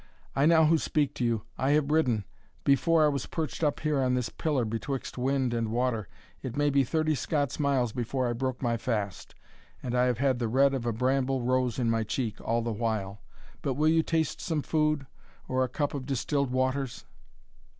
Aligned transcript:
I 0.35 0.47
now 0.47 0.65
who 0.65 0.79
speak 0.79 1.13
to 1.13 1.23
you 1.23 1.43
I 1.59 1.73
have 1.73 1.91
ridden 1.91 2.25
before 2.63 3.05
I 3.05 3.07
was 3.07 3.27
perched 3.27 3.63
up 3.63 3.81
here 3.81 4.01
on 4.01 4.15
this 4.15 4.29
pillar 4.29 4.65
betwixt 4.65 5.15
wind 5.15 5.53
and 5.53 5.69
water 5.71 6.07
it 6.41 6.57
may 6.57 6.71
be 6.71 6.83
thirty 6.83 7.13
Scots 7.13 7.59
miles 7.59 7.91
before 7.93 8.27
I 8.27 8.33
broke 8.33 8.63
my 8.63 8.77
fast, 8.77 9.35
and 9.83 9.93
have 9.93 10.17
had 10.17 10.39
the 10.39 10.47
red 10.47 10.73
of 10.73 10.87
a 10.87 10.91
bramble 10.91 11.43
rose 11.43 11.77
in 11.77 11.91
my 11.91 12.03
cheek 12.03 12.41
all 12.41 12.63
the 12.63 12.73
while 12.73 13.21
But 13.61 13.75
will 13.75 13.89
you 13.89 14.01
taste 14.01 14.41
some 14.41 14.63
food, 14.63 15.05
or 15.47 15.63
a 15.63 15.69
cup 15.69 15.93
of 15.93 16.07
distilled 16.07 16.49
waters?" 16.49 17.05